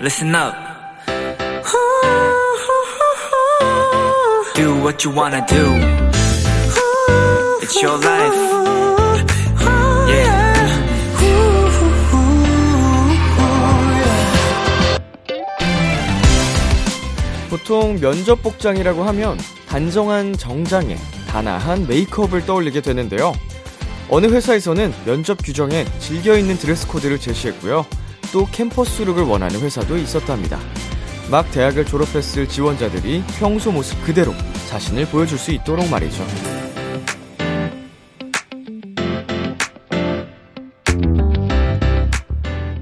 [0.00, 0.54] listen up.
[4.54, 5.76] Do what you wanna do.
[7.60, 8.34] It's your life.
[10.08, 10.50] Yeah.
[17.50, 19.38] 보통 면접 복장이라고 하면
[19.68, 20.96] 단정한 정장에
[21.28, 23.34] 단아한 메이크업을 떠올리게 되는데요.
[24.08, 27.86] 어느 회사에서는 면접 규정에 즐겨 있는 드레스 코드를 제시했고요.
[28.32, 30.58] 또 캠퍼스 룩을 원하는 회사도 있었답니다.
[31.30, 34.32] 막 대학을 졸업했을 지원자들이 평소 모습 그대로
[34.68, 36.24] 자신을 보여줄 수 있도록 말이죠.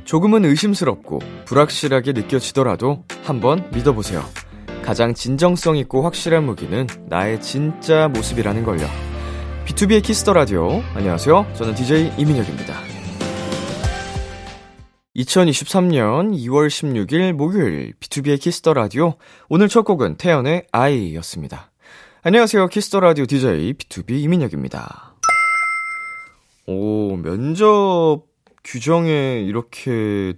[0.05, 4.25] 조금은 의심스럽고 불확실하게 느껴지더라도 한번 믿어보세요.
[4.83, 8.89] 가장 진정성 있고 확실한 무기는 나의 진짜 모습이라는 걸요.
[9.67, 10.83] B2B의 키스터 라디오.
[10.95, 11.53] 안녕하세요.
[11.55, 12.88] 저는 DJ 이민혁입니다.
[15.19, 19.15] 2023년 2월 16일 목요일 B2B의 키스터 라디오.
[19.49, 21.73] 오늘 첫 곡은 태연의 I였습니다.
[22.23, 22.69] 안녕하세요.
[22.69, 25.15] 키스터 라디오 DJ B2B 이민혁입니다.
[26.67, 28.23] 오, 면접
[28.63, 30.35] 규정에 이렇게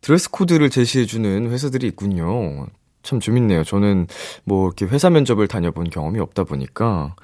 [0.00, 2.66] 드레스 코드를 제시해 주는 회사들이 있군요.
[3.04, 3.62] 참 재밌네요.
[3.62, 4.08] 저는
[4.42, 7.14] 뭐 이렇게 회사 면접을 다녀본 경험이 없다 보니까,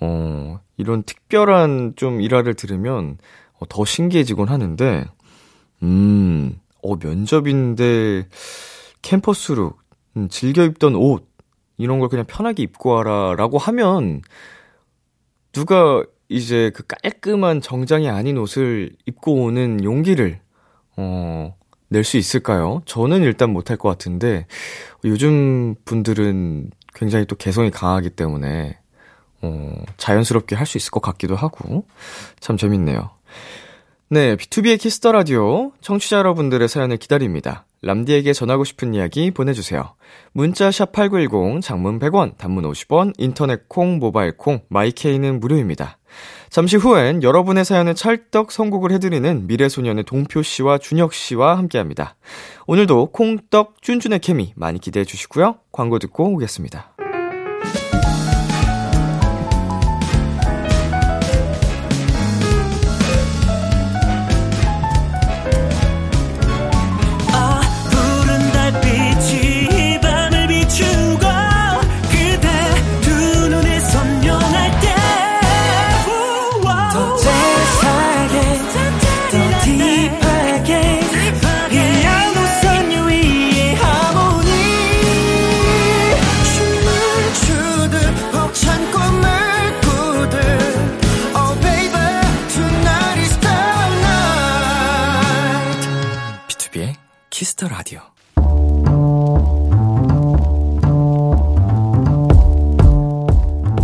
[0.00, 3.18] 어, 이런 특별한 좀 일화를 들으면
[3.58, 5.06] 어, 더 신기해지곤 하는데,
[5.82, 8.28] 음, 어, 면접인데
[9.02, 9.78] 캠퍼스룩,
[10.16, 11.28] 음, 즐겨 입던 옷,
[11.78, 14.22] 이런 걸 그냥 편하게 입고 와라 라고 하면,
[15.52, 20.40] 누가 이제 그 깔끔한 정장이 아닌 옷을 입고 오는 용기를,
[20.96, 21.56] 어,
[21.88, 22.82] 낼 수 있을까요?
[22.84, 24.46] 저는 일단 못할 것 같은데,
[25.04, 28.78] 요즘 분들은 굉장히 또 개성이 강하기 때문에,
[29.42, 31.86] 어, 자연스럽게 할 수 있을 것 같기도 하고,
[32.40, 33.10] 참 재밌네요.
[34.08, 37.66] 네, B2B의 키스터 라디오 청취자 여러분들의 사연을 기다립니다.
[37.82, 39.94] 람디에게 전하고 싶은 이야기 보내주세요.
[40.30, 45.98] 문자 샵 #8910 장문 100원, 단문 50원, 인터넷 콩, 모바일 콩, my K는 무료입니다.
[46.50, 52.14] 잠시 후엔 여러분의 사연을 찰떡 선곡을 해드리는 미래소년의 동표 씨와 준혁 씨와 함께합니다.
[52.68, 55.56] 오늘도 콩떡 쭌쭌의 케미 많이 기대해 주시고요.
[55.72, 56.95] 광고 듣고 오겠습니다.
[97.36, 98.00] Kiss the Radio.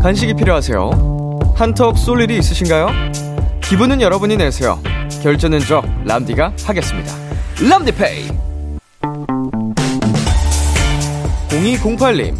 [0.02, 1.52] 간식이 필요하세요?
[1.54, 2.88] 한턱 쏠 일이 있으신가요?
[3.62, 4.80] 기분은 여러분이 내세요.
[5.22, 7.14] 결제는 저 람디가 하겠습니다.
[7.68, 8.28] 람디페이.
[11.50, 12.38] 0208님,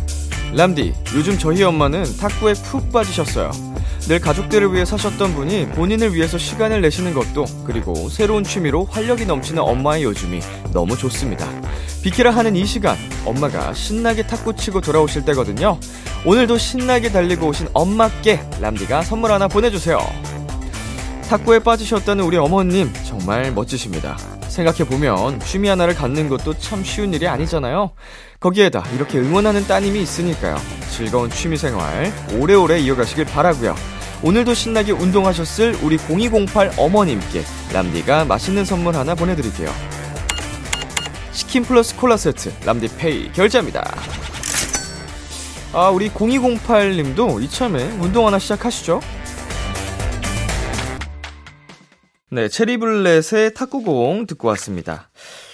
[0.56, 3.72] 람디, 요즘 저희 엄마는 탁구에 푹 빠지셨어요.
[4.08, 9.62] 늘 가족들을 위해 사셨던 분이 본인을 위해서 시간을 내시는 것도 그리고 새로운 취미로 활력이 넘치는
[9.62, 10.40] 엄마의 요즘이
[10.72, 11.46] 너무 좋습니다.
[12.02, 15.78] 비키라 하는 이 시간 엄마가 신나게 탁구 치고 돌아오실 때거든요.
[16.26, 19.98] 오늘도 신나게 달리고 오신 엄마께 람디가 선물 하나 보내주세요.
[21.28, 24.16] 탁구에 빠지셨다는 우리 어머님 정말 멋지십니다.
[24.52, 27.90] 생각해보면 취미 하나를 갖는 것도 참 쉬운 일이 아니잖아요.
[28.38, 30.56] 거기에다 이렇게 응원하는 따님이 있으니까요.
[30.90, 33.74] 즐거운 취미 생활 오래오래 이어가시길 바라고요.
[34.22, 37.42] 오늘도 신나게 운동하셨을 우리 0208 어머님께
[37.72, 39.72] 람디가 맛있는 선물 하나 보내드릴게요.
[41.32, 43.82] 치킨 플러스 콜라 세트 람디페이 결제합니다.
[45.72, 49.00] 아 우리 0208님도 이참에 운동 하나 시작하시죠.
[52.34, 55.10] 네, 체리블렛의 탁구공 듣고 왔습니다.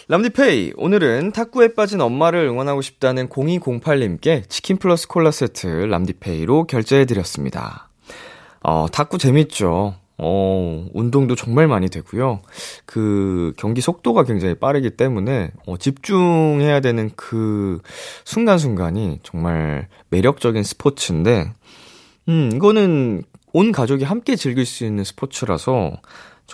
[0.06, 7.90] 람디페이, 오늘은 탁구에 빠진 엄마를 응원하고 싶다는 0208님께 치킨 플러스 콜라 세트 람디페이로 결제해드렸습니다.
[8.62, 9.96] 어, 탁구 재밌죠.
[10.18, 12.42] 어, 운동도 정말 많이 되고요.
[12.86, 17.80] 그, 경기 속도가 굉장히 빠르기 때문에, 어, 집중해야 되는 그
[18.24, 21.52] 순간순간이 정말 매력적인 스포츠인데,
[22.28, 26.00] 음, 이거는 온 가족이 함께 즐길 수 있는 스포츠라서,